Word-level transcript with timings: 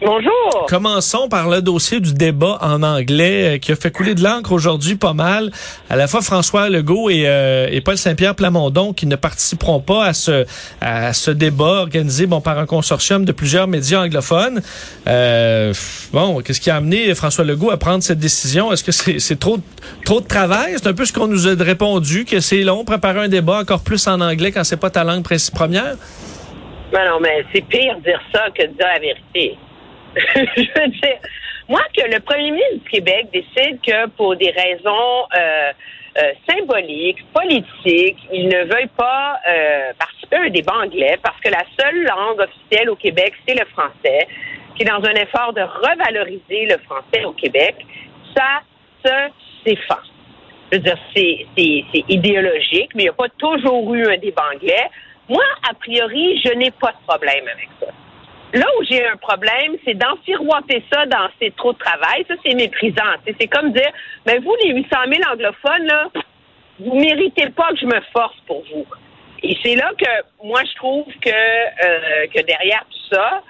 Bonjour. 0.00 0.66
Commençons 0.68 1.28
par 1.28 1.48
le 1.48 1.60
dossier 1.60 1.98
du 1.98 2.14
débat 2.14 2.58
en 2.60 2.84
anglais 2.84 3.56
euh, 3.56 3.58
qui 3.58 3.72
a 3.72 3.76
fait 3.76 3.90
couler 3.90 4.14
de 4.14 4.22
l'encre 4.22 4.52
aujourd'hui 4.52 4.94
pas 4.94 5.12
mal. 5.12 5.50
À 5.90 5.96
la 5.96 6.06
fois 6.06 6.20
François 6.22 6.68
Legault 6.68 7.10
et, 7.10 7.24
euh, 7.26 7.66
et 7.68 7.80
Paul 7.80 7.98
Saint-Pierre 7.98 8.36
Plamondon 8.36 8.92
qui 8.92 9.06
ne 9.06 9.16
participeront 9.16 9.80
pas 9.80 10.04
à 10.04 10.12
ce 10.12 10.46
à 10.80 11.12
ce 11.12 11.32
débat 11.32 11.80
organisé 11.80 12.26
bon 12.26 12.40
par 12.40 12.60
un 12.60 12.66
consortium 12.66 13.24
de 13.24 13.32
plusieurs 13.32 13.66
médias 13.66 14.00
anglophones. 14.02 14.62
Euh, 15.08 15.74
bon, 16.12 16.42
qu'est-ce 16.42 16.60
qui 16.60 16.70
a 16.70 16.76
amené 16.76 17.12
François 17.16 17.44
Legault 17.44 17.72
à 17.72 17.76
prendre 17.76 18.04
cette 18.04 18.20
décision? 18.20 18.72
Est-ce 18.72 18.84
que 18.84 18.92
c'est 18.92 19.18
c'est 19.18 19.40
trop 19.40 19.58
trop 20.04 20.20
de 20.20 20.28
travail? 20.28 20.74
C'est 20.76 20.86
un 20.86 20.94
peu 20.94 21.06
ce 21.06 21.12
qu'on 21.12 21.26
nous 21.26 21.48
a 21.48 21.54
répondu 21.58 22.24
que 22.24 22.38
c'est 22.38 22.62
long 22.62 22.84
préparer 22.84 23.24
un 23.24 23.28
débat 23.28 23.58
encore 23.62 23.80
plus 23.80 24.06
en 24.06 24.20
anglais 24.20 24.52
quand 24.52 24.62
c'est 24.62 24.76
pas 24.76 24.90
ta 24.90 25.02
langue 25.02 25.24
première? 25.52 25.96
Non, 26.92 27.00
non, 27.04 27.20
mais 27.20 27.44
c'est 27.52 27.62
pire 27.62 27.96
dire 28.04 28.20
ça 28.32 28.44
que 28.56 28.62
de 28.62 28.68
dire 28.74 28.86
la 28.86 29.00
vérité. 29.00 29.58
je 30.56 30.80
veux 30.80 30.88
dire, 30.88 31.18
moi, 31.68 31.82
que 31.94 32.02
le 32.10 32.20
premier 32.20 32.50
ministre 32.50 32.84
du 32.84 32.90
Québec 32.90 33.26
décide 33.32 33.80
que 33.82 34.06
pour 34.16 34.36
des 34.36 34.50
raisons 34.50 35.26
euh, 35.36 35.72
euh, 36.18 36.32
symboliques, 36.48 37.24
politiques, 37.32 38.18
il 38.32 38.48
ne 38.48 38.64
veuille 38.64 38.90
pas 38.96 39.38
euh, 39.46 39.92
participer 39.98 40.36
à 40.36 40.40
un 40.42 40.50
débat 40.50 40.76
anglais 40.82 41.18
parce 41.22 41.38
que 41.40 41.50
la 41.50 41.64
seule 41.78 42.04
langue 42.04 42.40
officielle 42.40 42.88
au 42.88 42.96
Québec, 42.96 43.34
c'est 43.46 43.54
le 43.54 43.66
français, 43.66 44.26
qui 44.74 44.82
est 44.82 44.86
dans 44.86 45.04
un 45.04 45.14
effort 45.14 45.52
de 45.52 45.60
revaloriser 45.60 46.66
le 46.66 46.78
français 46.78 47.24
au 47.24 47.32
Québec, 47.32 47.76
ça 48.34 48.62
se 49.04 49.30
défend. 49.66 50.00
Je 50.72 50.78
veux 50.78 50.82
dire, 50.82 50.98
c'est 51.14 51.46
idéologique, 52.08 52.90
mais 52.94 53.02
il 53.02 53.06
n'y 53.06 53.08
a 53.10 53.12
pas 53.12 53.28
toujours 53.36 53.94
eu 53.94 54.06
un 54.06 54.16
débat 54.16 54.44
anglais. 54.54 54.88
Moi, 55.28 55.44
a 55.68 55.74
priori, 55.74 56.40
je 56.44 56.52
n'ai 56.54 56.70
pas 56.70 56.92
de 56.92 57.06
problème 57.06 57.44
avec 57.46 57.68
ça. 57.80 57.88
Là 58.54 58.64
où 58.78 58.84
j'ai 58.84 59.06
un 59.06 59.16
problème, 59.16 59.76
c'est 59.84 59.94
d'enfiroiter 59.94 60.82
ça 60.90 61.04
dans 61.06 61.28
ces 61.38 61.50
trop 61.50 61.72
de 61.72 61.78
travail. 61.78 62.24
Ça, 62.28 62.34
c'est 62.44 62.54
méprisant. 62.54 63.14
C'est 63.26 63.46
comme 63.46 63.72
dire, 63.72 63.92
mais 64.26 64.38
ben, 64.38 64.44
vous, 64.44 64.54
les 64.64 64.72
800 64.72 64.88
000 65.06 65.20
anglophones, 65.30 65.86
là, 65.86 66.08
vous 66.80 66.94
méritez 66.94 67.50
pas 67.50 67.68
que 67.70 67.76
je 67.76 67.86
me 67.86 68.00
force 68.12 68.36
pour 68.46 68.64
vous. 68.72 68.86
Et 69.42 69.56
c'est 69.62 69.76
là 69.76 69.92
que 69.98 70.46
moi, 70.46 70.62
je 70.64 70.74
trouve 70.76 71.06
que, 71.20 71.28
euh, 71.30 72.26
que 72.34 72.40
derrière 72.42 72.84
tout 72.90 73.14
ça, 73.14 73.42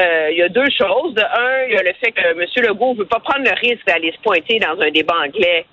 euh, 0.00 0.28
il 0.30 0.38
y 0.38 0.42
a 0.42 0.48
deux 0.48 0.68
choses. 0.70 1.14
De 1.14 1.22
un, 1.22 1.66
il 1.68 1.74
y 1.74 1.78
a 1.78 1.82
le 1.82 1.92
fait 1.94 2.12
que 2.12 2.20
M. 2.20 2.68
Legault 2.68 2.94
ne 2.94 2.98
veut 2.98 3.06
pas 3.06 3.20
prendre 3.20 3.44
le 3.44 3.54
risque 3.60 3.84
d'aller 3.86 4.12
se 4.12 4.20
pointer 4.20 4.58
dans 4.60 4.80
un 4.80 4.90
débat 4.90 5.16
anglais 5.26 5.66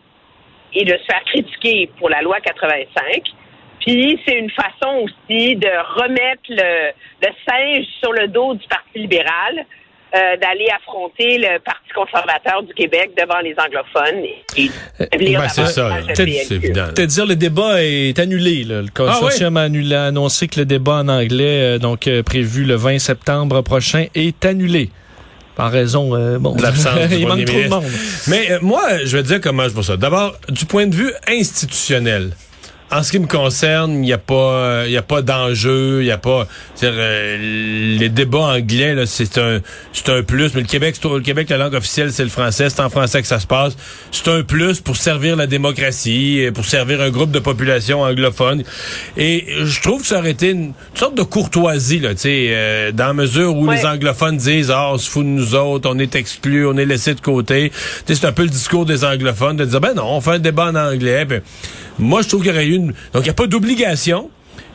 et 0.74 0.84
de 0.84 0.98
se 0.98 1.04
faire 1.04 1.24
critiquer 1.26 1.90
pour 2.00 2.10
la 2.10 2.22
loi 2.22 2.40
85. 2.42 3.22
Puis 3.86 4.20
c'est 4.26 4.40
une 4.40 4.52
façon 4.52 5.04
aussi 5.04 5.56
de 5.56 6.02
remettre 6.02 6.44
le, 6.50 6.92
le 7.22 7.30
singe 7.48 7.86
sur 8.00 8.12
le 8.14 8.28
dos 8.28 8.54
du 8.54 8.68
Parti 8.68 9.00
libéral. 9.00 9.66
Euh, 10.16 10.38
d'aller 10.38 10.68
affronter 10.70 11.40
le 11.40 11.58
Parti 11.58 11.90
conservateur 11.96 12.62
du 12.62 12.72
Québec 12.76 13.14
devant 13.18 13.40
les 13.40 13.56
anglophones 13.58 14.24
et, 14.24 14.70
et 15.12 15.36
ben, 15.36 15.50
c'est 15.50 15.66
ça, 15.66 15.90
c'est 16.14 16.52
évident. 16.52 16.86
Te 16.94 17.02
dire 17.02 17.26
le 17.26 17.36
débat 17.36 17.84
est 17.84 18.20
annulé. 18.20 18.64
Là. 18.64 18.84
Le 18.84 18.90
consortium 18.94 19.58
ah, 19.58 19.66
oui? 19.72 19.92
a, 19.92 20.06
annoncé 20.06 20.48
que 20.48 20.60
le 20.60 20.68
débat 20.68 20.98
en 20.98 21.08
anglais, 21.08 21.64
euh, 21.64 21.80
donc 21.80 22.06
euh, 22.06 22.22
prévu 22.22 22.64
le 22.64 22.76
20 22.76 23.00
septembre 23.00 23.64
prochain, 23.64 24.06
est 24.14 24.46
annulé. 24.46 24.92
Par 25.56 25.72
raison, 25.72 26.16
euh, 26.16 26.40
bon, 26.40 26.56
de 26.56 26.62
l'absence 26.62 26.98
il 27.12 27.28
manque 27.28 27.46
trop 27.46 27.62
de 27.62 27.68
monde. 27.68 27.84
Mais 28.28 28.52
euh, 28.52 28.60
moi, 28.62 29.04
je 29.06 29.18
vais 29.18 29.24
dire 29.24 29.40
comment 29.40 29.64
je 29.64 29.70
vois 29.70 29.84
ça. 29.84 29.98
D'abord, 29.98 30.36
du 30.50 30.66
point 30.66 30.88
de 30.88 30.96
vue 30.96 31.12
institutionnel, 31.28 32.32
en 32.94 33.02
ce 33.02 33.12
qui 33.12 33.20
me 33.20 33.28
concerne, 33.28 33.94
il 33.94 34.02
n'y 34.02 34.14
a 34.14 34.18
pas, 34.18 34.84
il 34.86 34.92
y 34.92 34.98
a 34.98 35.02
pas 35.02 35.22
d'enjeu, 35.22 36.02
il 36.02 36.06
y 36.06 36.12
a 36.12 36.18
pas, 36.18 36.48
euh, 36.84 37.98
les 37.98 38.10
débats 38.10 38.54
anglais 38.56 38.96
c'est 39.06 39.38
un, 39.38 39.60
c'est 39.94 40.10
un 40.10 40.22
plus. 40.22 40.54
Mais 40.54 40.62
le 40.62 40.68
Québec, 40.68 40.96
le 41.04 41.20
Québec, 41.22 41.50
la 41.50 41.58
langue 41.58 41.74
officielle 41.74 42.12
c'est 42.12 42.24
le 42.24 42.30
français, 42.30 42.70
c'est 42.70 42.82
en 42.82 42.90
français 42.90 43.22
que 43.22 43.28
ça 43.28 43.40
se 43.40 43.48
passe. 43.48 43.76
C'est 44.12 44.28
un 44.28 44.44
plus 44.44 44.80
pour 44.80 44.96
servir 44.96 45.36
la 45.36 45.48
démocratie, 45.48 46.48
pour 46.54 46.66
servir 46.66 47.02
un 47.02 47.10
groupe 47.10 47.32
de 47.32 47.40
population 47.40 48.02
anglophone. 48.02 48.64
Et 49.18 49.46
je 49.64 49.82
trouve 49.82 50.02
que 50.02 50.08
ça 50.08 50.20
aurait 50.20 50.32
été 50.32 50.52
une, 50.52 50.74
sorte 50.94 51.16
de 51.16 51.24
courtoisie 51.24 52.00
là, 52.00 52.14
tu 52.14 52.22
sais, 52.22 52.48
euh, 52.50 52.92
dans 52.92 53.08
la 53.08 53.14
mesure 53.14 53.56
où 53.56 53.70
les 53.72 53.86
anglophones 53.86 54.38
disent, 54.38 54.72
ah, 54.72 54.92
on 54.92 54.98
se 54.98 55.10
fout 55.10 55.26
de 55.26 55.30
nous 55.30 55.56
autres, 55.56 55.90
on 55.92 55.98
est 55.98 56.16
exclus, 56.16 56.68
on 56.68 56.78
est 56.78 56.86
laissé 56.86 57.16
de 57.16 57.22
côté. 57.22 57.72
C'est 58.06 58.26
un 58.26 58.32
peu 58.32 58.44
le 58.44 58.50
discours 58.50 58.86
des 58.86 59.04
anglophones 59.04 59.58
de 59.58 59.66
dire, 59.66 59.82
ben 59.82 59.94
non, 59.96 60.06
on 60.10 60.22
fait 60.22 60.32
un 60.32 60.40
débat 60.40 60.68
en 60.68 60.76
anglais. 60.76 61.26
Moi, 62.00 62.22
je 62.22 62.30
trouve 62.30 62.42
qu'il 62.42 62.52
y 62.52 62.54
aurait 62.54 62.66
eu 62.66 62.76
une, 62.76 62.88
donc 63.14 63.22
il 63.22 63.24
n'y 63.24 63.30
a 63.30 63.34
pas 63.34 63.48
d'obligation 63.48 64.30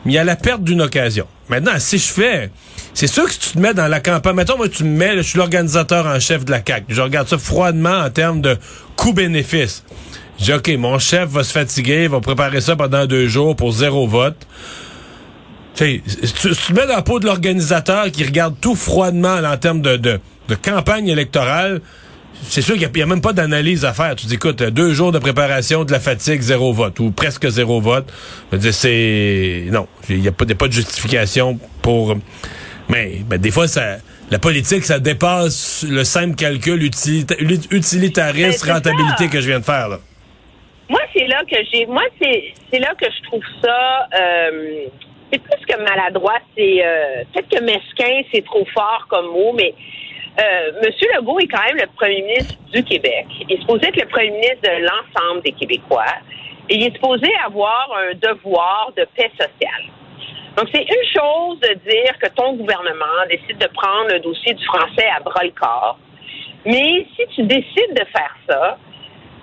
mais 0.05 0.13
il 0.13 0.15
y 0.15 0.19
a 0.19 0.23
la 0.23 0.35
perte 0.35 0.63
d'une 0.63 0.81
occasion. 0.81 1.27
Maintenant, 1.49 1.73
si 1.77 1.97
je 1.97 2.07
fais, 2.07 2.51
c'est 2.93 3.07
sûr 3.07 3.25
que 3.25 3.33
si 3.33 3.39
tu 3.39 3.49
te 3.51 3.59
mets 3.59 3.73
dans 3.73 3.87
la 3.87 3.99
campagne, 3.99 4.35
mettons, 4.35 4.57
moi, 4.57 4.69
tu 4.69 4.83
me 4.83 4.95
mets, 4.95 5.17
je 5.17 5.21
suis 5.21 5.37
l'organisateur 5.37 6.05
en 6.05 6.19
chef 6.19 6.45
de 6.45 6.51
la 6.51 6.61
CAQ. 6.65 6.85
Je 6.89 7.01
regarde 7.01 7.27
ça 7.27 7.37
froidement 7.37 7.97
en 7.97 8.09
termes 8.09 8.41
de 8.41 8.57
coût-bénéfice. 8.95 9.83
Je 10.39 10.45
dis, 10.45 10.53
OK, 10.53 10.69
mon 10.77 10.99
chef 10.99 11.29
va 11.29 11.43
se 11.43 11.51
fatiguer, 11.51 12.07
va 12.07 12.21
préparer 12.21 12.61
ça 12.61 12.75
pendant 12.75 13.05
deux 13.05 13.27
jours 13.27 13.55
pour 13.55 13.71
zéro 13.73 14.07
vote. 14.07 14.47
Tu, 15.75 16.01
tu, 16.01 16.27
tu 16.27 16.55
te 16.55 16.73
mets 16.73 16.87
dans 16.87 16.95
la 16.95 17.01
peau 17.01 17.19
de 17.19 17.25
l'organisateur 17.25 18.11
qui 18.11 18.23
regarde 18.23 18.55
tout 18.61 18.75
froidement 18.75 19.35
en 19.35 19.57
termes 19.57 19.81
de, 19.81 19.97
de 19.97 20.55
campagne 20.55 21.07
électorale, 21.07 21.81
c'est 22.43 22.61
sûr 22.61 22.75
qu'il 22.75 22.89
n'y 22.89 23.01
a, 23.01 23.05
même 23.05 23.21
pas 23.21 23.33
d'analyse 23.33 23.85
à 23.85 23.93
faire. 23.93 24.15
Tu 24.15 24.25
dis, 24.27 24.35
écoute, 24.35 24.63
deux 24.63 24.93
jours 24.93 25.11
de 25.11 25.19
préparation, 25.19 25.83
de 25.83 25.91
la 25.91 25.99
fatigue, 25.99 26.41
zéro 26.41 26.73
vote, 26.73 26.99
ou 26.99 27.11
presque 27.11 27.47
zéro 27.49 27.81
vote. 27.81 28.11
Je 28.51 28.55
veux 28.55 28.61
dire, 28.61 28.73
c'est... 28.73 29.65
Non, 29.71 29.87
il 30.09 30.21
n'y 30.21 30.27
a, 30.27 30.31
pas 30.31 30.45
de 30.45 30.73
justification 30.73 31.59
pour... 31.81 32.15
Mais 32.87 33.21
ben, 33.27 33.39
des 33.39 33.51
fois, 33.51 33.67
ça... 33.67 33.97
La 34.31 34.37
politique, 34.37 34.85
ça 34.85 34.99
dépasse 34.99 35.83
le 35.89 36.03
simple 36.03 36.35
calcul 36.35 36.83
utilitariste, 36.83 38.65
ben, 38.65 38.73
rentabilité 38.73 39.27
que 39.27 39.41
je 39.41 39.47
viens 39.47 39.59
de 39.59 39.65
faire. 39.65 39.89
Là. 39.89 39.97
Moi, 40.87 41.01
c'est 41.13 41.25
là 41.25 41.41
que 41.49 41.57
j'ai. 41.71 41.85
Moi, 41.87 42.03
c'est 42.21 42.79
là 42.79 42.93
que 42.99 43.05
je 43.05 43.23
trouve 43.27 43.43
ça. 43.61 44.07
Euh, 44.19 44.85
c'est 45.31 45.39
plus 45.39 45.65
que 45.67 45.83
maladroit. 45.83 46.37
C'est 46.55 46.83
euh, 46.83 47.23
peut-être 47.33 47.49
que 47.49 47.63
mesquin, 47.63 48.21
c'est 48.31 48.43
trop 48.45 48.65
fort 48.73 49.05
comme 49.09 49.27
mot, 49.27 49.53
mais 49.55 49.73
euh, 50.39 50.71
Monsieur 50.83 51.07
Legault 51.15 51.39
est 51.39 51.47
quand 51.47 51.63
même 51.65 51.77
le 51.77 51.87
premier 51.95 52.21
ministre 52.21 52.55
du 52.71 52.83
Québec. 52.83 53.25
Il 53.41 53.53
est 53.53 53.59
supposé 53.59 53.87
être 53.87 53.99
le 53.99 54.07
premier 54.07 54.31
ministre 54.31 54.61
de 54.63 54.83
l'ensemble 54.83 55.41
des 55.41 55.51
Québécois. 55.51 56.05
Et 56.69 56.75
il 56.75 56.83
est 56.85 56.93
supposé 56.93 57.27
avoir 57.45 57.89
un 57.97 58.13
devoir 58.13 58.91
de 58.95 59.05
paix 59.15 59.31
sociale. 59.31 59.83
Donc, 60.55 60.67
c'est 60.73 60.83
une 60.83 61.05
chose 61.13 61.59
de 61.61 61.73
dire 61.89 62.17
que 62.21 62.29
ton 62.29 62.53
gouvernement 62.53 63.25
décide 63.29 63.57
de 63.57 63.67
prendre 63.67 64.11
le 64.11 64.19
dossier 64.19 64.53
du 64.53 64.65
français 64.65 65.07
à 65.15 65.19
bras 65.19 65.43
le 65.43 65.51
corps. 65.51 65.97
Mais 66.65 67.07
si 67.15 67.25
tu 67.35 67.43
décides 67.43 67.93
de 67.93 68.05
faire 68.11 68.35
ça, 68.47 68.77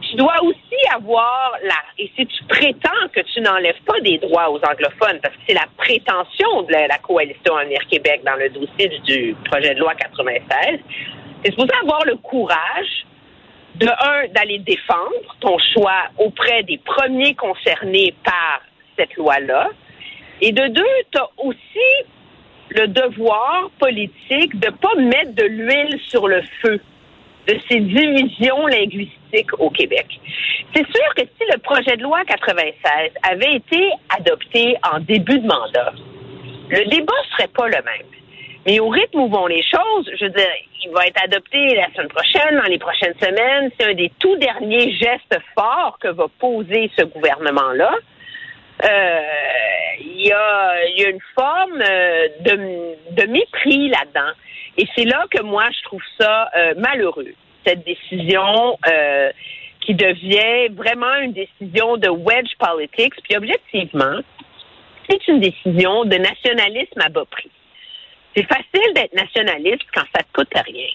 tu 0.08 0.16
dois 0.16 0.42
aussi 0.42 0.94
avoir 0.94 1.52
la, 1.62 1.76
et 1.98 2.10
si 2.16 2.26
tu 2.26 2.44
prétends 2.44 3.08
que 3.12 3.20
tu 3.20 3.40
n'enlèves 3.40 3.80
pas 3.86 4.00
des 4.00 4.18
droits 4.18 4.50
aux 4.50 4.58
anglophones, 4.58 5.20
parce 5.22 5.34
que 5.34 5.40
c'est 5.48 5.54
la 5.54 5.66
prétention 5.76 6.62
de 6.62 6.72
la, 6.72 6.98
coalition 6.98 7.56
Avenir 7.56 7.80
Québec 7.90 8.22
dans 8.24 8.36
le 8.36 8.48
dossier 8.50 8.88
du, 9.04 9.36
projet 9.44 9.74
de 9.74 9.80
loi 9.80 9.94
96, 9.94 10.80
tu 11.44 11.50
supposé 11.50 11.70
avoir 11.82 12.04
le 12.04 12.16
courage 12.16 13.06
de 13.76 13.86
un, 13.86 14.28
d'aller 14.34 14.58
défendre 14.58 15.36
ton 15.40 15.56
choix 15.74 16.04
auprès 16.18 16.62
des 16.62 16.78
premiers 16.78 17.34
concernés 17.34 18.14
par 18.24 18.62
cette 18.98 19.14
loi-là, 19.16 19.68
et 20.40 20.52
de 20.52 20.66
deux, 20.68 20.84
tu 21.10 21.18
as 21.18 21.28
aussi 21.38 22.08
le 22.70 22.88
devoir 22.88 23.70
politique 23.78 24.59
de 24.59 24.70
pas 24.70 24.94
mettre 24.97 25.34
de 25.34 25.44
l'huile 25.44 25.98
sur 26.09 26.28
le 26.28 26.42
feu 26.60 26.80
de 27.47 27.59
ces 27.69 27.81
divisions 27.81 28.66
linguistiques 28.66 29.53
au 29.59 29.71
Québec. 29.71 30.07
C'est 30.75 30.87
sûr 30.87 31.15
que 31.16 31.22
si 31.22 31.45
le 31.53 31.59
projet 31.59 31.97
de 31.97 32.03
loi 32.03 32.25
96 32.25 33.10
avait 33.22 33.57
été 33.57 33.91
adopté 34.16 34.77
en 34.93 35.01
début 35.01 35.39
de 35.39 35.47
mandat, 35.47 35.93
le 36.69 36.84
débat 36.91 37.13
serait 37.33 37.48
pas 37.48 37.66
le 37.69 37.83
même. 37.84 38.10
Mais 38.66 38.81
au 38.81 38.89
rythme 38.89 39.21
où 39.21 39.28
vont 39.28 39.47
les 39.47 39.63
choses, 39.63 40.10
je 40.19 40.25
veux 40.25 40.33
dire, 40.33 40.51
il 40.84 40.91
va 40.91 41.07
être 41.07 41.22
adopté 41.22 41.75
la 41.77 41.89
semaine 41.93 42.09
prochaine, 42.09 42.57
dans 42.57 42.69
les 42.69 42.78
prochaines 42.78 43.15
semaines. 43.21 43.71
C'est 43.78 43.87
un 43.87 43.95
des 43.95 44.10
tout 44.19 44.37
derniers 44.37 44.93
gestes 44.93 45.39
forts 45.54 45.98
que 46.01 46.09
va 46.09 46.27
poser 46.41 46.91
ce 46.98 47.04
gouvernement-là. 47.04 47.95
Euh, 48.84 49.20
il 50.00 50.26
y, 50.26 50.32
a, 50.32 50.86
y 50.90 51.04
a 51.04 51.08
une 51.08 51.20
forme 51.34 51.80
euh, 51.80 52.28
de, 52.40 53.14
de 53.14 53.26
mépris 53.26 53.88
là-dedans. 53.88 54.32
Et 54.76 54.86
c'est 54.94 55.04
là 55.04 55.24
que 55.30 55.42
moi, 55.42 55.64
je 55.70 55.82
trouve 55.84 56.02
ça 56.20 56.50
euh, 56.56 56.74
malheureux, 56.76 57.32
cette 57.66 57.84
décision 57.84 58.78
euh, 58.86 59.30
qui 59.80 59.94
devient 59.94 60.68
vraiment 60.74 61.14
une 61.16 61.32
décision 61.32 61.96
de 61.96 62.08
wedge 62.08 62.52
politics. 62.58 63.14
Puis 63.22 63.36
objectivement, 63.36 64.18
c'est 65.08 65.26
une 65.28 65.40
décision 65.40 66.04
de 66.04 66.16
nationalisme 66.16 67.00
à 67.00 67.08
bas 67.08 67.24
prix. 67.30 67.50
C'est 68.36 68.46
facile 68.46 68.92
d'être 68.94 69.14
nationaliste 69.14 69.86
quand 69.94 70.04
ça 70.14 70.20
ne 70.22 70.32
coûte 70.34 70.52
rien. 70.54 70.88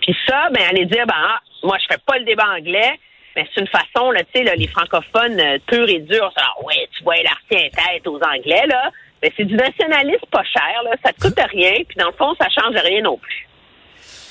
Puis 0.00 0.16
ça, 0.26 0.48
ben, 0.50 0.62
aller 0.70 0.86
dire, 0.86 1.04
ben, 1.06 1.14
ah, 1.16 1.40
moi, 1.62 1.76
je 1.78 1.94
fais 1.94 2.00
pas 2.06 2.18
le 2.18 2.24
débat 2.24 2.48
anglais, 2.56 2.98
mais 3.36 3.46
c'est 3.54 3.60
une 3.60 3.68
façon, 3.68 4.10
là, 4.10 4.20
tu 4.24 4.38
sais, 4.40 4.44
là, 4.44 4.54
les 4.56 4.66
francophones 4.66 5.38
euh, 5.38 5.58
purs 5.66 5.88
et 5.88 6.00
durs, 6.00 6.32
ça, 6.36 6.42
ah, 6.44 6.64
ouais, 6.64 6.88
tu 6.96 7.04
vois, 7.04 7.14
l'artien 7.22 7.68
tête 7.70 8.06
aux 8.06 8.16
Anglais, 8.16 8.64
là. 8.68 8.90
Mais 9.22 9.32
c'est 9.36 9.44
du 9.44 9.54
nationalisme 9.54 10.26
pas 10.30 10.42
cher, 10.44 10.82
là. 10.84 10.90
Ça 11.04 11.12
te 11.12 11.20
coûte 11.20 11.38
rien, 11.52 11.72
puis 11.86 11.96
dans 11.98 12.06
le 12.06 12.12
fond, 12.18 12.34
ça 12.40 12.46
change 12.48 12.74
rien 12.82 13.02
non 13.02 13.16
plus. 13.18 13.46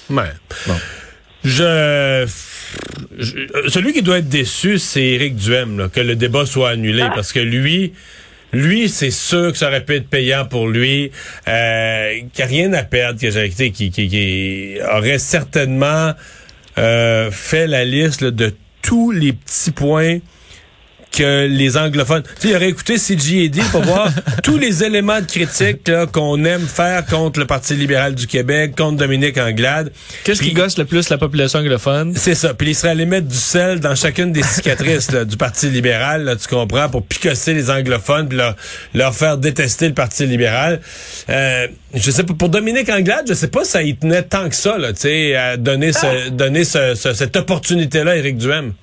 Ouais. 0.09 0.75
Je, 1.43 2.27
je- 3.17 3.69
celui 3.69 3.93
qui 3.93 4.01
doit 4.01 4.17
être 4.17 4.29
déçu, 4.29 4.79
c'est 4.79 5.01
Éric 5.03 5.35
Duhem, 5.35 5.77
là, 5.77 5.89
que 5.89 5.99
le 6.01 6.15
débat 6.15 6.45
soit 6.45 6.71
annulé, 6.71 7.03
Ah. 7.03 7.11
parce 7.13 7.31
que 7.33 7.39
lui, 7.39 7.93
lui, 8.53 8.89
c'est 8.89 9.11
sûr 9.11 9.51
que 9.51 9.57
ça 9.57 9.67
aurait 9.67 9.83
pu 9.85 9.95
être 9.95 10.09
payant 10.09 10.45
pour 10.45 10.67
lui, 10.67 11.11
euh, 11.47 12.19
qui 12.33 12.41
a 12.41 12.45
rien 12.45 12.73
à 12.73 12.83
perdre, 12.83 13.19
qui- 13.19 13.91
qui 13.91 14.77
aurait 14.91 15.19
certainement 15.19 16.13
euh, 16.77 17.31
fait 17.31 17.67
la 17.67 17.85
liste 17.85 18.19
là, 18.21 18.31
de 18.31 18.53
tous 18.85 19.09
les 19.11 19.33
petits 19.33 19.71
points 19.71 20.19
que 21.15 21.45
les 21.47 21.77
anglophones. 21.77 22.23
Tu 22.23 22.29
sais, 22.41 22.49
il 22.49 22.55
aurait 22.55 22.69
écouté 22.69 22.97
CGAD 22.97 23.59
pour 23.71 23.81
voir 23.83 24.09
tous 24.43 24.57
les 24.57 24.83
éléments 24.83 25.19
de 25.21 25.25
critique 25.25 25.89
qu'on 26.11 26.43
aime 26.45 26.67
faire 26.67 27.05
contre 27.05 27.39
le 27.39 27.45
Parti 27.45 27.73
libéral 27.75 28.15
du 28.15 28.27
Québec, 28.27 28.73
contre 28.77 28.97
Dominique 28.97 29.37
Anglade. 29.37 29.91
Qu'est-ce 30.23 30.41
qui 30.41 30.53
gosse 30.53 30.77
le 30.77 30.85
plus 30.85 31.09
la 31.09 31.17
population 31.17 31.59
anglophone? 31.59 32.13
c'est 32.15 32.35
ça. 32.35 32.53
Puis 32.53 32.69
il 32.71 32.75
serait 32.75 32.89
allé 32.89 33.05
mettre 33.05 33.27
du 33.27 33.35
sel 33.35 33.79
dans 33.79 33.95
chacune 33.95 34.31
des 34.31 34.43
cicatrices 34.43 35.11
là, 35.11 35.25
du 35.25 35.37
Parti 35.37 35.69
libéral, 35.69 36.23
là, 36.23 36.35
tu 36.35 36.47
comprends, 36.47 36.89
pour 36.89 37.05
picosser 37.05 37.53
les 37.53 37.69
anglophones, 37.69 38.27
puis 38.27 38.37
leur, 38.37 38.55
leur 38.93 39.15
faire 39.15 39.37
détester 39.37 39.87
le 39.87 39.93
Parti 39.93 40.25
libéral. 40.25 40.81
Euh, 41.29 41.67
je 41.93 42.11
sais 42.11 42.23
pas, 42.23 42.33
pour 42.33 42.49
Dominique 42.49 42.89
Anglade, 42.89 43.25
je 43.27 43.33
sais 43.33 43.47
pas 43.47 43.63
si 43.63 43.71
ça 43.71 43.83
y 43.83 43.95
tenait 43.95 44.23
tant 44.23 44.49
que 44.49 44.55
ça, 44.55 44.77
là, 44.77 44.91
tu 44.93 45.01
sais, 45.01 45.35
à 45.35 45.57
donner, 45.57 45.93
ce, 45.93 46.29
donner 46.29 46.63
ce, 46.65 46.93
ce- 46.95 47.13
cette 47.13 47.35
opportunité-là 47.37 48.11
à 48.11 48.15
Éric 48.17 48.37
Duhem. 48.37 48.73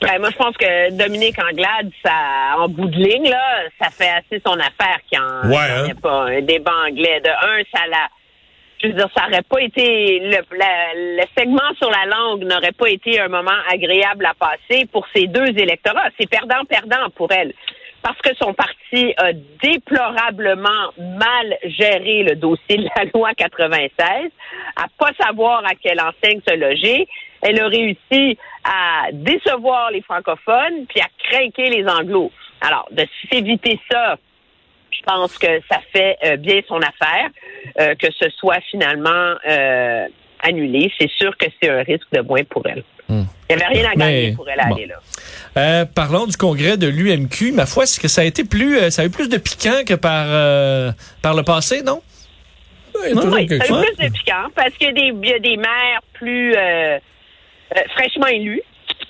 Ben, 0.00 0.18
moi, 0.18 0.30
je 0.30 0.36
pense 0.36 0.56
que 0.56 0.90
Dominique 0.92 1.38
Anglade, 1.38 1.90
ça, 2.04 2.56
en 2.58 2.68
bout 2.68 2.88
de 2.88 2.96
ligne, 2.96 3.28
là, 3.28 3.64
ça 3.80 3.90
fait 3.90 4.08
assez 4.08 4.40
son 4.46 4.54
affaire 4.54 4.98
qu'il 5.08 5.18
n'y 5.18 5.24
en, 5.24 5.50
Ouais, 5.50 5.70
hein? 5.70 5.86
ait 5.90 5.94
pas 6.00 6.22
un 6.24 6.40
débat 6.40 6.72
anglais. 6.88 7.20
De 7.20 7.28
un, 7.28 7.62
ça 7.74 7.86
l'a. 7.86 8.08
Je 8.82 8.86
veux 8.88 8.94
dire, 8.94 9.08
ça 9.14 9.26
aurait 9.26 9.42
pas 9.42 9.60
été. 9.60 10.20
Le, 10.20 10.38
la- 10.56 10.94
le 10.94 11.22
segment 11.36 11.74
sur 11.76 11.90
la 11.90 12.06
langue 12.06 12.44
n'aurait 12.44 12.72
pas 12.72 12.88
été 12.88 13.20
un 13.20 13.28
moment 13.28 13.50
agréable 13.70 14.24
à 14.24 14.32
passer 14.32 14.86
pour 14.86 15.06
ces 15.14 15.26
deux 15.26 15.48
électorats. 15.58 16.08
C'est 16.18 16.28
perdant-perdant 16.30 17.10
pour 17.14 17.30
elle. 17.30 17.52
Parce 18.02 18.16
que 18.22 18.30
son 18.40 18.54
parti 18.54 19.12
a 19.18 19.32
déplorablement 19.62 20.92
mal 20.98 21.56
géré 21.64 22.22
le 22.22 22.36
dossier 22.36 22.78
de 22.78 22.88
la 22.96 23.04
loi 23.14 23.34
96, 23.34 24.30
à 24.76 24.86
pas 24.98 25.10
savoir 25.22 25.62
à 25.66 25.74
quelle 25.74 26.00
enseigne 26.00 26.40
se 26.48 26.54
loger. 26.56 27.06
Elle 27.42 27.60
a 27.60 27.68
réussi 27.68 28.38
à 28.64 29.08
décevoir 29.12 29.90
les 29.90 30.02
francophones 30.02 30.86
puis 30.88 31.00
à 31.00 31.08
craquer 31.28 31.70
les 31.70 31.86
anglos. 31.86 32.30
Alors, 32.60 32.88
de 32.90 33.06
s'éviter 33.30 33.80
ça, 33.90 34.16
je 34.90 35.00
pense 35.06 35.38
que 35.38 35.60
ça 35.70 35.80
fait 35.92 36.18
euh, 36.24 36.36
bien 36.36 36.60
son 36.68 36.78
affaire, 36.78 37.30
euh, 37.78 37.94
que 37.94 38.08
ce 38.18 38.28
soit 38.30 38.60
finalement 38.70 39.34
euh, 39.48 40.06
annulé. 40.42 40.92
C'est 40.98 41.10
sûr 41.10 41.36
que 41.38 41.46
c'est 41.60 41.70
un 41.70 41.82
risque 41.82 42.06
de 42.12 42.20
moins 42.20 42.44
pour 42.44 42.66
elle. 42.66 42.84
Hmm. 43.08 43.24
Il 43.48 43.56
n'y 43.56 43.62
avait 43.62 43.74
rien 43.74 43.90
à 43.90 43.94
gagner 43.94 44.30
Mais, 44.30 44.36
pour 44.36 44.48
elle 44.48 44.60
à 44.60 44.66
bon. 44.66 44.74
aller 44.76 44.86
là. 44.86 44.96
Euh, 45.56 45.84
parlons 45.84 46.26
du 46.26 46.36
congrès 46.36 46.76
de 46.76 46.86
l'UMQ. 46.86 47.52
Ma 47.52 47.66
foi, 47.66 47.86
c'est 47.86 48.00
que 48.00 48.08
ça 48.08 48.20
a 48.20 48.24
été 48.24 48.44
plus, 48.44 48.90
ça 48.90 49.02
a 49.02 49.06
eu 49.06 49.10
plus 49.10 49.28
de 49.28 49.38
piquant 49.38 49.82
que 49.86 49.94
par, 49.94 50.26
euh, 50.28 50.92
par 51.22 51.34
le 51.34 51.42
passé, 51.42 51.82
non? 51.82 52.02
Oui, 53.02 53.46
quelque 53.46 53.66
ça 53.66 53.74
a 53.74 53.80
eu 53.80 53.84
chose. 53.84 53.94
plus 53.96 54.08
de 54.08 54.12
piquant 54.12 54.48
parce 54.54 54.74
qu'il 54.74 54.88
y 54.88 54.90
a 54.90 54.92
des, 54.92 55.12
il 55.22 55.28
y 55.28 55.32
a 55.32 55.38
des 55.38 55.56
maires 55.56 56.02
plus 56.12 56.54
euh, 56.54 56.98
euh, 57.76 57.80
fraîchement 57.94 58.26
élus 58.26 58.62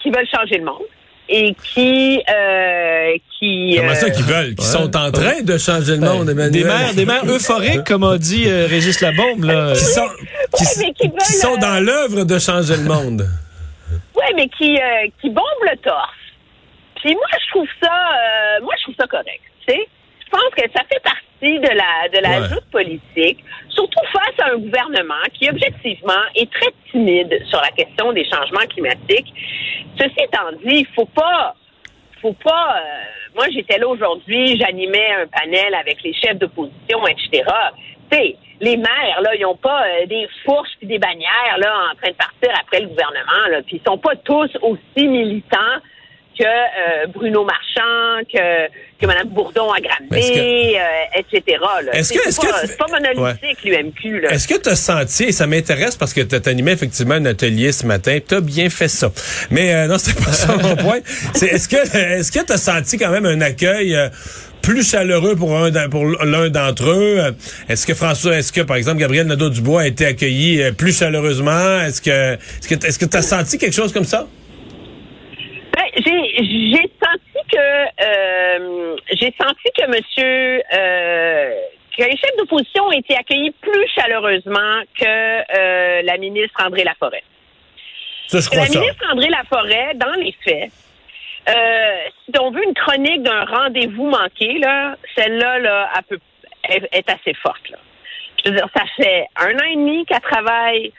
qui 0.03 0.11
veulent 0.11 0.29
changer 0.35 0.59
le 0.59 0.65
monde 0.65 0.83
et 1.29 1.55
qui 1.63 2.23
euh, 2.29 3.17
qui 3.39 3.77
Comment 3.79 3.95
ça 3.95 4.07
euh, 4.07 4.11
qu'ils 4.11 4.25
veulent? 4.25 4.55
Qui 4.57 4.65
sont 4.67 4.97
en 4.97 5.11
train 5.13 5.43
de 5.43 5.59
changer 5.59 5.93
le 5.97 6.01
monde, 6.01 6.29
Emmanuel? 6.29 6.51
Des 6.51 6.65
maires, 6.65 6.95
des 6.95 7.07
maires 7.07 7.25
euphoriques, 7.25 7.85
comme 7.85 8.03
a 8.05 8.19
dit 8.19 8.45
euh, 8.49 8.67
Régis 8.67 9.01
Labombe. 9.01 9.45
Là. 9.45 9.73
Qui 9.73 9.85
sont, 9.85 10.09
qui, 10.57 10.65
Ouais, 10.65 10.71
mais 10.79 10.93
qui 10.93 11.09
veulent, 11.09 11.19
qui 11.19 11.33
sont 11.35 11.55
euh, 11.55 11.59
dans 11.59 11.85
l'œuvre 11.85 12.25
de 12.25 12.39
changer 12.39 12.77
le 12.77 12.83
monde. 12.85 13.27
Oui, 14.17 14.25
mais 14.37 14.49
qui, 14.49 14.77
euh, 14.77 15.09
qui 15.21 15.31
bombe 15.31 15.45
le 15.71 15.77
torse. 15.79 16.11
Puis 16.97 17.15
moi, 17.15 17.27
je 17.45 17.51
trouve 17.51 17.69
ça, 17.83 17.89
euh, 17.91 18.63
moi, 18.63 18.75
je 18.79 18.83
trouve 18.85 18.95
ça 18.99 19.07
correct. 19.07 19.41
Tu 19.67 19.73
sais, 19.73 19.89
je 20.25 20.31
pense 20.31 20.51
que 20.57 20.63
ça 20.75 20.83
fait 20.93 21.01
partie 21.03 21.21
de 21.43 21.69
la 21.69 22.09
de 22.09 22.23
la 22.23 22.41
Ouais. 22.41 22.49
joute 22.49 22.65
politique, 22.71 23.43
surtout 23.69 24.05
face 24.13 24.39
à 24.47 24.53
un 24.53 24.57
gouvernement 24.59 25.23
qui 25.35 25.49
objectivement 25.49 26.23
est 26.35 26.51
très 26.51 26.71
timide 26.91 27.43
sur 27.49 27.61
la 27.61 27.69
question 27.71 28.13
des 28.13 28.25
changements 28.25 28.67
climatiques. 28.69 29.33
Ceci 29.99 30.15
étant 30.23 30.53
dit, 30.65 30.81
il 30.81 30.87
faut 30.95 31.07
pas 31.07 31.55
faut 32.21 32.35
pas. 32.35 32.77
euh, 32.77 33.03
moi, 33.35 33.47
j'étais 33.51 33.79
là 33.79 33.89
aujourd'hui, 33.89 34.59
j'animais 34.59 35.09
un 35.23 35.27
panel 35.27 35.75
avec 35.75 36.03
les 36.03 36.13
chefs 36.13 36.37
d'opposition, 36.39 37.07
etc. 37.07 37.45
Tu 38.11 38.17
sais, 38.19 38.37
les 38.61 38.77
maires, 38.77 39.21
là, 39.23 39.35
ils 39.37 39.47
ont 39.47 39.57
pas 39.57 39.85
euh, 39.87 40.07
des 40.07 40.29
fourches 40.45 40.73
puis 40.79 40.87
des 40.89 40.99
bannières, 40.99 41.57
là, 41.59 41.73
en 41.93 41.97
train 41.97 42.11
de 42.11 42.17
partir 42.17 42.51
après 42.61 42.81
le 42.81 42.89
gouvernement, 42.89 43.49
là. 43.51 43.63
Puis 43.63 43.77
ils 43.77 43.89
sont 43.89 43.97
pas 43.97 44.17
tous 44.17 44.51
aussi 44.61 45.09
militants 45.09 45.77
que 46.41 46.45
euh, 46.45 47.07
Bruno 47.15 47.45
Marchand, 47.45 48.25
que, 48.33 48.69
que 49.01 49.07
Mme 49.07 49.29
Bourdon 49.29 49.73
Mais 50.11 50.21
est-ce 50.21 50.29
Granby, 50.33 50.77
euh, 50.77 51.19
etc. 51.19 51.59
Est-ce 51.93 52.13
que- 52.13 52.19
pas, 52.19 52.87
que- 52.87 52.91
monolithique, 52.91 53.59
l'UMQ. 53.65 54.25
Est-ce 54.31 54.49
que 54.49 54.59
tu 54.59 54.69
as 54.71 54.77
senti, 54.77 55.25
et 55.25 55.33
ça 55.33 55.47
m'intéresse 55.47 55.97
parce 55.97 56.15
que 56.15 56.23
tu 56.23 56.35
animé 56.49 56.73
effectivement 56.73 57.15
un 57.15 57.27
atelier 57.27 57.73
ce 57.73 57.85
matin, 57.87 58.19
tu 58.27 58.35
as 58.35 58.41
bien 58.41 58.71
fait 58.71 58.89
ça. 58.89 59.11
Mais 59.51 59.75
euh, 59.75 59.87
non, 59.87 59.99
c'est 59.99 60.17
pas 60.17 60.33
ça 60.33 60.57
mon 60.57 60.77
point. 60.77 61.01
C'est 61.35 61.47
est-ce 61.49 61.69
que 61.69 61.77
est-ce 61.97 62.33
que 62.33 62.45
tu 62.45 62.53
as 62.53 62.57
senti 62.59 62.97
quand 62.99 63.11
même 63.11 63.27
un 63.27 63.41
accueil 63.41 63.95
euh, 63.95 64.09
plus 64.63 64.89
chaleureux 64.89 65.37
pour 65.37 65.57
un 65.57 65.71
pour 65.89 66.05
l'un 66.07 66.49
d'entre 66.49 66.89
eux? 66.89 67.17
Euh, 67.19 67.33
Est-ce 67.69 67.87
que 67.87 67.95
François 67.95 68.37
est-ce 68.37 68.53
que 68.53 68.61
par 68.63 68.77
exemple 68.77 68.99
Gabriel 68.99 69.27
Nadeau-Dubois 69.27 69.83
a 69.83 69.87
été 69.87 70.07
accueilli 70.07 70.63
euh, 70.63 70.73
plus 70.73 70.97
chaleureusement? 70.99 71.81
Est-ce 71.81 72.01
que 72.03 72.35
est-ce 72.35 72.69
que 72.69 72.75
que 72.99 73.05
tu 73.11 73.17
as 73.17 73.23
senti 73.23 73.59
quelque 73.59 73.75
chose 73.75 73.93
comme 73.93 74.05
ça? 74.05 74.27
J'ai 75.97 76.45
j'ai 76.45 76.91
senti 77.03 77.49
que 77.53 78.05
euh, 78.05 78.97
j'ai 79.13 79.35
senti 79.41 79.69
que 79.77 79.87
Monsieur 79.89 80.63
euh, 80.73 81.55
que 81.97 82.05
les 82.05 82.17
chefs 82.17 82.37
d'opposition 82.39 82.85
ont 82.85 82.93
été 82.93 83.17
accueillis 83.17 83.51
plus 83.61 83.87
chaleureusement 83.95 84.83
que 84.99 85.05
euh, 85.59 86.03
la 86.03 86.17
ministre 86.19 86.63
André 86.65 86.85
Laforêt. 86.85 87.25
Ça 88.29 88.39
je 88.41 88.57
la 88.57 88.67
ça. 88.67 88.79
ministre 88.81 89.05
André 89.13 89.29
Laforêt, 89.29 89.93
dans 89.97 90.13
les 90.15 90.35
faits, 90.45 90.71
euh, 91.49 91.53
si 92.25 92.39
on 92.41 92.51
veut 92.53 92.63
une 92.65 92.75
chronique 92.75 93.23
d'un 93.23 93.45
rendez-vous 93.45 94.07
manqué, 94.09 94.59
là, 94.59 94.97
celle-là, 95.17 95.59
là, 95.59 95.91
elle 95.97 96.03
peut- 96.05 96.21
est, 96.69 96.89
est 96.97 97.11
assez 97.11 97.35
forte. 97.43 97.69
Là. 97.71 97.79
Je 98.45 98.51
veux 98.51 98.57
dire, 98.57 98.69
ça 98.75 98.85
fait 98.97 99.27
un 99.37 99.55
an 99.57 99.65
et 99.73 99.75
demi 99.75 100.07
qu'elle 100.07 100.21
travaille 100.21 100.93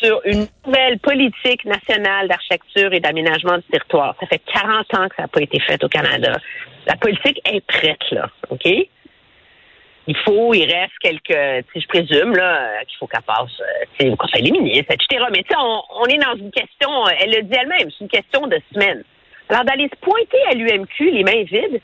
sur 0.00 0.20
une 0.24 0.46
nouvelle 0.64 0.98
politique 1.00 1.64
nationale 1.64 2.28
d'architecture 2.28 2.92
et 2.92 3.00
d'aménagement 3.00 3.56
du 3.56 3.64
territoire. 3.64 4.14
Ça 4.20 4.26
fait 4.26 4.42
40 4.52 4.94
ans 4.94 5.08
que 5.08 5.16
ça 5.16 5.22
n'a 5.22 5.28
pas 5.28 5.42
été 5.42 5.60
fait 5.60 5.82
au 5.82 5.88
Canada. 5.88 6.36
La 6.86 6.96
politique 6.96 7.40
est 7.44 7.64
prête, 7.66 8.10
là, 8.10 8.28
OK? 8.50 8.66
Il 10.06 10.16
faut, 10.24 10.54
il 10.54 10.64
reste 10.64 10.98
quelques, 11.00 11.66
je 11.76 11.86
présume, 11.86 12.34
là, 12.34 12.82
qu'il 12.86 12.96
faut 12.98 13.06
qu'elle 13.06 13.20
passe, 13.22 13.60
euh, 14.00 14.10
au 14.10 14.16
Conseil 14.16 14.42
des 14.42 14.50
ministres, 14.50 14.94
etc. 14.94 15.24
Mais 15.30 15.42
tu 15.42 15.50
sais, 15.50 15.56
on, 15.58 15.82
on 16.00 16.04
est 16.06 16.16
dans 16.16 16.34
une 16.34 16.50
question, 16.50 16.88
elle 17.20 17.30
le 17.30 17.42
dit 17.42 17.54
elle-même, 17.54 17.90
c'est 17.90 18.04
une 18.04 18.08
question 18.08 18.46
de 18.46 18.58
semaine. 18.72 19.04
Alors, 19.50 19.64
d'aller 19.64 19.88
se 19.88 19.98
pointer 20.00 20.38
à 20.50 20.54
l'UMQ 20.54 21.10
les 21.10 21.24
mains 21.24 21.42
vides, 21.42 21.80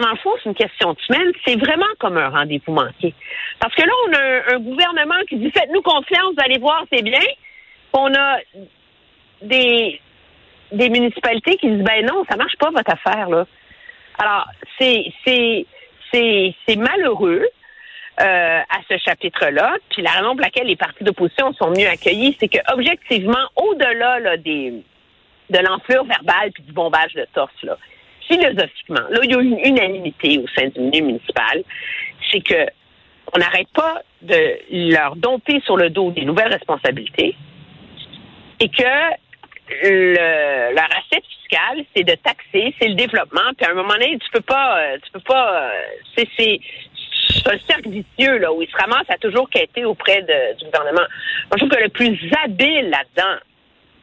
dans 0.00 0.10
le 0.10 0.16
fond, 0.16 0.30
c'est 0.42 0.48
une 0.48 0.54
question 0.54 0.92
de 0.92 1.00
semaine, 1.00 1.32
c'est 1.46 1.56
vraiment 1.56 1.86
comme 1.98 2.16
un 2.16 2.28
rendez-vous 2.28 2.72
manqué. 2.72 3.14
Parce 3.58 3.74
que 3.74 3.82
là, 3.82 3.92
on 4.08 4.12
a 4.12 4.54
un, 4.54 4.58
gouvernement 4.60 5.20
qui 5.28 5.36
dit 5.36 5.50
faites-nous 5.50 5.82
confiance, 5.82 6.34
vous 6.34 6.44
allez 6.44 6.58
voir, 6.58 6.84
c'est 6.92 7.02
bien. 7.02 7.20
On 7.92 8.12
a 8.14 8.38
des, 9.42 10.00
des 10.72 10.88
municipalités 10.88 11.56
qui 11.56 11.70
disent 11.70 11.84
ben 11.84 12.06
non, 12.06 12.24
ça 12.28 12.36
marche 12.36 12.56
pas 12.58 12.70
votre 12.70 12.90
affaire 12.90 13.28
là. 13.28 13.46
Alors 14.18 14.46
c'est 14.78 16.76
malheureux 16.76 17.46
euh, 18.20 18.60
à 18.60 18.78
ce 18.88 18.98
chapitre-là. 18.98 19.76
Puis 19.90 20.02
la 20.02 20.10
raison 20.10 20.32
pour 20.32 20.40
laquelle 20.40 20.66
les 20.66 20.76
partis 20.76 21.04
d'opposition 21.04 21.52
sont 21.54 21.70
mieux 21.70 21.88
accueillis, 21.88 22.36
c'est 22.38 22.48
que 22.48 22.58
objectivement, 22.72 23.48
au-delà 23.56 24.20
là, 24.20 24.36
des 24.36 24.84
de 25.50 25.58
l'enflure 25.58 26.04
verbale 26.04 26.50
puis 26.52 26.62
du 26.62 26.72
bombage 26.72 27.12
de 27.14 27.26
torse 27.34 27.62
là, 27.62 27.76
philosophiquement, 28.32 29.08
là 29.10 29.20
il 29.22 29.30
y 29.30 29.34
a 29.34 29.40
une 29.40 29.58
unanimité 29.58 30.38
au 30.38 30.46
sein 30.56 30.68
du 30.68 30.80
milieu 30.80 31.04
municipal, 31.04 31.62
c'est 32.30 32.40
que 32.40 32.66
on 33.34 33.38
n'arrête 33.38 33.68
pas 33.74 34.02
de 34.20 34.92
leur 34.92 35.16
dompter 35.16 35.60
sur 35.64 35.76
le 35.76 35.90
dos 35.90 36.10
des 36.10 36.24
nouvelles 36.24 36.52
responsabilités 36.52 37.34
et 38.60 38.68
que 38.68 38.82
le, 39.82 40.74
la 40.74 40.84
recette 40.84 41.24
fiscale, 41.24 41.84
c'est 41.94 42.04
de 42.04 42.14
taxer, 42.14 42.74
c'est 42.80 42.88
le 42.88 42.94
développement. 42.94 43.52
Puis 43.56 43.66
à 43.66 43.70
un 43.70 43.74
moment 43.74 43.94
donné, 43.94 44.18
tu 44.18 44.30
peux 44.30 44.40
pas, 44.42 44.78
euh, 44.78 44.98
tu 45.02 45.10
peux 45.12 45.20
pas, 45.20 45.64
euh, 45.64 45.70
c'est, 46.16 46.28
c'est, 46.38 46.60
un 47.46 47.58
cercle 47.66 47.88
vicieux 47.88 48.38
là, 48.38 48.52
où 48.52 48.62
il 48.62 48.68
se 48.68 48.76
ramasse 48.76 49.08
à 49.08 49.16
toujours 49.18 49.48
quêter 49.50 49.84
auprès 49.84 50.22
du 50.22 50.64
gouvernement. 50.66 51.00
Moi, 51.00 51.54
je 51.54 51.58
trouve 51.58 51.70
que 51.70 51.82
le 51.82 51.88
plus 51.88 52.16
habile 52.44 52.90
là-dedans, 52.90 53.36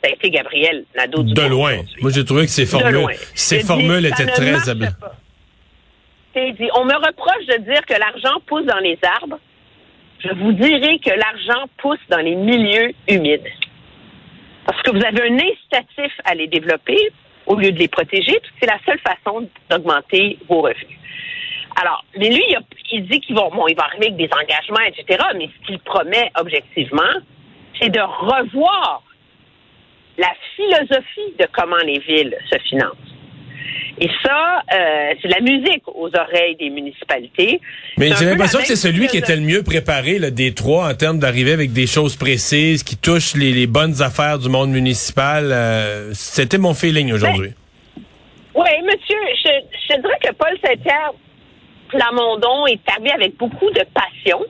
ça 0.02 0.10
a 0.10 0.14
été 0.14 0.30
Gabriel 0.30 0.86
Nadeau. 0.96 1.24
De 1.24 1.42
loin. 1.42 1.78
Moi, 2.02 2.12
j'ai 2.14 2.24
trouvé 2.24 2.44
que 2.46 2.52
ses 2.52 2.66
formules, 2.66 3.08
ses 3.36 3.62
formules 3.62 4.06
étaient 4.06 4.26
très 4.28 4.70
habiles. 4.70 4.96
Dit, 6.36 6.70
on 6.76 6.86
me 6.86 6.96
reproche 6.96 7.46
de 7.48 7.64
dire 7.64 7.86
que 7.86 7.96
l'argent 8.00 8.40
pousse 8.48 8.66
dans 8.66 8.80
les 8.80 8.98
arbres. 9.04 9.40
Je 10.24 10.34
vous 10.36 10.54
dirai 10.54 11.00
que 11.00 11.10
l'argent 11.10 11.66
pousse 11.78 12.00
dans 12.10 12.20
les 12.20 12.36
milieux 12.36 12.94
humides. 13.10 13.48
Parce 14.66 14.82
que 14.84 14.92
vous 14.92 15.04
avez 15.04 15.30
un 15.30 15.36
incitatif 15.36 16.14
à 16.24 16.36
les 16.36 16.48
développer 16.48 16.98
au 17.46 17.56
lieu 17.56 17.72
de 17.72 17.80
les 17.80 17.88
protéger, 17.88 18.40
c'est 18.60 18.68
la 18.68 18.80
seule 18.86 19.00
façon 19.00 19.50
d'augmenter 19.70 20.38
vos 20.48 20.62
revenus. 20.62 20.98
Alors, 21.82 22.06
mais 22.18 22.30
lui, 22.30 22.44
il, 22.92 23.06
dit 23.08 23.20
qu'il 23.22 23.36
va, 23.36 23.50
bon, 23.50 23.68
il 23.68 23.76
va 23.76 23.84
arriver 23.84 24.08
avec 24.08 24.18
des 24.18 24.30
engagements, 24.32 24.86
etc., 24.88 25.24
mais 25.36 25.50
ce 25.60 25.68
qu'il 25.68 25.80
promet 25.80 26.32
objectivement, 26.40 27.02
c'est 27.80 27.90
de 27.90 28.00
revoir 28.00 29.04
la 30.20 30.32
philosophie 30.56 31.34
de 31.40 31.48
comment 31.54 31.82
les 31.86 32.00
villes 32.00 32.36
se 32.52 32.60
financent. 32.70 32.98
Et 34.02 34.10
ça, 34.24 34.64
euh, 34.74 35.14
c'est 35.22 35.28
la 35.28 35.42
musique 35.42 35.84
aux 35.88 36.08
oreilles 36.08 36.56
des 36.58 36.70
municipalités. 36.70 37.60
Mais 37.98 38.12
j'ai 38.18 38.26
l'impression 38.26 38.60
que 38.60 38.66
c'est 38.66 38.76
celui 38.78 39.08
qui 39.08 39.18
était 39.18 39.36
le 39.36 39.42
mieux 39.42 39.62
préparé 39.64 40.20
là, 40.20 40.32
des 40.32 40.54
trois 40.54 40.90
en 40.90 40.94
termes 40.94 41.20
d'arriver 41.20 41.52
avec 41.52 41.74
des 41.74 41.88
choses 41.88 42.16
précises 42.16 42.84
qui 42.84 42.96
touchent 42.96 43.36
les, 43.36 43.68
bonnes 43.68 44.02
affaires 44.02 44.40
du 44.40 44.48
monde 44.48 44.72
municipal. 44.72 45.52
Euh, 45.52 46.12
c'était 46.14 46.58
mon 46.58 46.74
feeling 46.74 47.12
aujourd'hui. 47.12 47.52
Oui, 48.56 48.70
monsieur, 48.84 49.18
je, 49.44 49.50
je 49.90 50.02
dirais 50.02 50.20
que 50.24 50.34
Paul 50.34 50.58
Saint-Pierre 50.64 51.12
Plamondon 51.90 52.68
est 52.68 52.80
arrivé 52.90 53.12
avec 53.12 53.38
beaucoup 53.38 53.70
de 53.72 53.84
passion 53.94 54.46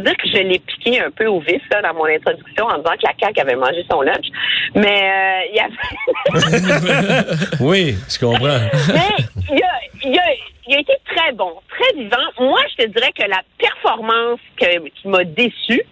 dire 0.00 0.16
que 0.16 0.28
je 0.28 0.38
l'ai 0.38 0.58
piqué 0.58 1.00
un 1.00 1.10
peu 1.10 1.26
au 1.26 1.40
vif 1.40 1.62
là, 1.70 1.82
dans 1.82 1.94
mon 1.94 2.06
introduction 2.06 2.66
en 2.66 2.78
disant 2.78 2.96
que 2.96 3.06
la 3.06 3.12
CAQ 3.20 3.40
avait 3.40 3.56
mangé 3.56 3.84
son 3.90 4.02
lunch. 4.02 4.26
Mais 4.74 5.02
euh, 5.02 5.40
il 5.50 5.56
y 5.56 5.60
avait... 5.60 7.24
oui, 7.60 7.94
je 8.08 8.18
comprends. 8.18 8.60
Mais 8.92 9.24
il 9.50 9.62
a, 9.62 9.80
il, 10.04 10.18
a, 10.18 10.22
il 10.68 10.76
a, 10.76 10.80
été 10.80 10.94
très 11.06 11.32
bon, 11.32 11.52
très 11.68 11.96
vivant. 11.96 12.16
Moi, 12.38 12.60
je 12.70 12.84
te 12.84 12.88
dirais 12.88 13.12
que 13.12 13.28
la 13.28 13.42
performance 13.58 14.40
que, 14.56 14.88
qui 14.88 15.08
m'a 15.08 15.24
déçue, 15.24 15.82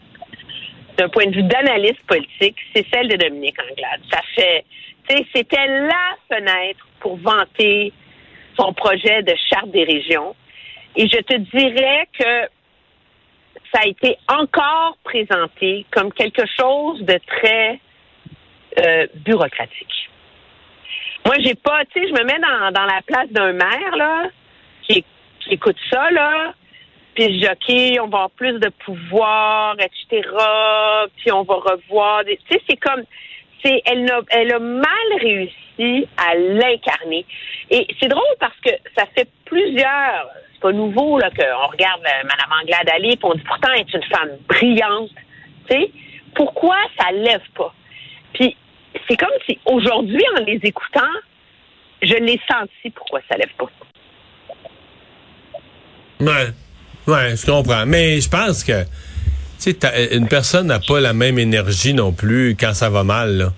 d'un 0.97 1.09
point 1.09 1.27
de 1.27 1.37
vue 1.37 1.45
d'analyste 1.45 2.03
politique, 2.07 2.57
c'est 2.75 2.85
celle 2.93 3.09
de 3.09 3.17
Dominique 3.17 3.57
Anglade. 3.61 4.01
Ça 4.13 4.21
fait... 4.35 4.65
C'était 5.35 5.67
la 5.67 6.17
fenêtre 6.29 6.87
pour 7.01 7.17
vanter 7.17 7.95
son 8.59 8.73
projet 8.75 9.23
de 9.23 9.35
charte 9.51 9.71
des 9.71 9.85
régions. 9.85 10.35
Et 10.97 11.09
je 11.09 11.19
te 11.19 11.37
dirais 11.37 12.09
que 12.19 12.49
ça 13.73 13.81
a 13.83 13.87
été 13.87 14.17
encore 14.29 14.97
présenté 15.05 15.87
comme 15.91 16.13
quelque 16.13 16.43
chose 16.59 17.03
de 17.03 17.19
très 17.27 17.81
euh, 18.79 19.07
bureaucratique. 19.17 20.11
Moi, 21.25 21.37
j'ai 21.41 21.55
pas, 21.55 21.85
tu 21.87 22.01
sais, 22.01 22.09
je 22.09 22.13
me 22.13 22.25
mets 22.25 22.39
dans, 22.39 22.73
dans 22.73 22.87
la 22.87 23.03
place 23.03 23.29
d'un 23.31 23.53
maire, 23.53 23.97
là, 23.97 24.31
qui, 24.83 25.05
qui 25.41 25.55
écoute 25.55 25.77
ça, 25.91 26.11
là, 26.11 26.55
puis 27.15 27.25
je 27.25 27.41
dis, 27.41 27.47
OK, 27.47 28.01
on 28.05 28.09
va 28.09 28.19
avoir 28.19 28.31
plus 28.31 28.61
de 28.61 28.69
pouvoir, 28.85 29.75
etc., 29.81 30.29
puis 31.17 31.33
on 31.33 31.43
va 31.43 31.55
revoir. 31.55 32.23
Tu 32.25 32.39
sais, 32.49 32.63
c'est 32.69 32.77
comme, 32.77 33.03
c'est, 33.65 33.83
elle 33.87 34.11
a, 34.11 34.21
elle 34.31 34.53
a 34.53 34.59
mal 34.61 35.09
réussi 35.21 36.09
à 36.17 36.37
l'incarner. 36.37 37.27
Et 37.71 37.89
c'est 38.01 38.09
drôle 38.09 38.23
parce 38.39 38.57
que 38.65 38.71
ça 38.97 39.05
fait 39.17 39.29
plusieurs 39.47 40.29
c'est 40.59 40.63
pas 40.63 40.73
nouveau 40.73 41.19
là 41.19 41.31
qu'on 41.31 41.69
regarde 41.69 42.01
euh, 42.03 42.25
Mme 42.25 42.61
Anglade 42.63 42.89
aller 42.95 43.13
et 43.13 43.19
on 43.23 43.35
dit 43.35 43.43
pourtant 43.47 43.69
elle 43.75 43.81
est 43.81 43.95
une 43.95 44.05
femme 44.05 44.31
brillante. 44.49 45.11
Tu 45.69 45.77
sais, 45.77 45.91
pourquoi 46.35 46.77
ça 46.99 47.13
lève 47.13 47.43
pas? 47.55 47.73
Puis 48.33 48.57
c'est 49.09 49.17
comme 49.17 49.29
si 49.47 49.59
aujourd'hui, 49.67 50.23
en 50.37 50.45
les 50.45 50.61
écoutant, 50.63 51.01
je 52.03 52.15
l'ai 52.15 52.41
senti 52.51 52.91
pourquoi 52.95 53.21
ça 53.29 53.37
lève 53.37 53.53
pas. 53.59 53.71
Ouais. 56.21 56.49
Ouais, 57.07 57.37
je 57.37 57.47
comprends. 57.47 57.87
Mais 57.87 58.21
je 58.21 58.29
pense 58.29 58.65
que 58.65 58.83
tu 59.61 59.73
sais, 59.73 60.15
une 60.15 60.29
personne 60.29 60.67
n'a 60.67 60.79
pas 60.79 61.01
la 61.01 61.13
même 61.13 61.39
énergie 61.39 61.95
non 61.95 62.13
plus 62.13 62.57
quand 62.59 62.75
ça 62.75 62.91
va 62.91 63.05
mal. 63.05 63.39
Là 63.39 63.53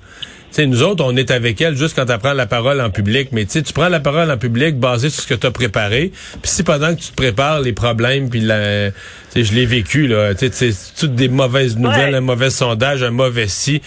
sais, 0.51 0.67
nous 0.67 0.83
autres, 0.83 1.05
on 1.05 1.17
est 1.17 1.31
avec 1.31 1.61
elle 1.61 1.77
juste 1.77 1.95
quand 1.97 2.09
elle 2.09 2.19
prend 2.19 2.33
la 2.33 2.47
parole 2.47 2.81
en 2.81 2.91
public, 2.91 3.29
mais 3.33 3.47
tu 3.47 3.63
prends 3.73 3.89
la 3.89 4.01
parole 4.01 4.31
en 4.31 4.39
public 4.39 4.79
basée 4.79 5.11
sur 5.11 5.23
ce 5.23 5.29
que 5.29 5.35
tu 5.35 5.47
as 5.47 5.51
préparé, 5.51 6.13
puis 6.43 6.51
si 6.51 6.63
pendant 6.63 6.95
que 6.95 7.01
tu 7.01 7.11
te 7.11 7.15
prépares 7.15 7.61
les 7.61 7.73
problèmes, 7.73 8.29
puis 8.29 8.41
la, 8.41 8.91
je 8.91 9.55
l'ai 9.55 9.67
vécu, 9.67 10.07
là, 10.07 10.35
tu 10.35 10.51
sais, 10.53 10.71
toutes 10.99 11.15
des 11.15 11.29
mauvaises 11.29 11.77
nouvelles, 11.77 12.15
un 12.15 12.21
mauvais 12.21 12.51
sondage, 12.51 13.03
un 13.03 13.11
mauvais 13.11 13.49
si, 13.49 13.81
tu 13.81 13.87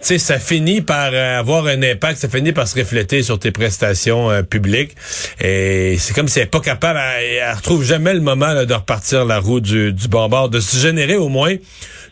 sais, 0.00 0.18
ça 0.18 0.38
finit 0.38 0.82
par 0.82 1.10
euh, 1.12 1.38
avoir 1.38 1.66
un 1.66 1.82
impact, 1.82 2.18
ça 2.18 2.28
finit 2.28 2.52
par 2.52 2.68
se 2.68 2.78
refléter 2.78 3.22
sur 3.22 3.38
tes 3.38 3.50
prestations 3.50 4.30
euh, 4.30 4.42
publiques. 4.42 4.92
Et 5.40 5.96
c'est 5.98 6.14
comme 6.14 6.28
si 6.28 6.38
elle 6.38 6.44
n'est 6.44 6.50
pas 6.50 6.60
capable, 6.60 7.00
elle, 7.18 7.54
retrouve 7.54 7.82
jamais 7.82 8.12
le 8.12 8.20
moment 8.20 8.64
de 8.64 8.74
repartir 8.74 9.24
la 9.24 9.38
roue 9.38 9.60
du, 9.60 9.94
du 9.94 10.08
bon 10.08 10.28
bord, 10.28 10.50
de 10.50 10.60
se 10.60 10.76
générer 10.76 11.16
au 11.16 11.28
moins 11.28 11.54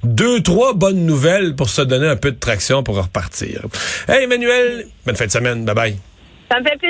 deux, 0.05 0.43
trois 0.43 0.75
bonnes 0.75 1.07
nouvelles 1.07 1.57
pour 1.57 1.69
se 1.69 1.83
donner 1.83 2.09
un 2.09 2.17
peu 2.17 2.33
de 2.33 2.39
traction 2.39 2.83
pour 2.83 2.97
repartir. 2.97 3.63
Hey 4.09 4.25
Emmanuel, 4.25 4.87
bonne 5.07 5.17
fin 5.17 5.27
de 5.27 5.31
semaine. 5.31 5.65
Bye 5.65 5.75
bye. 5.75 5.97
Ça 6.51 6.61
me 6.61 6.65
fait 6.65 6.77
plaisir. 6.77 6.81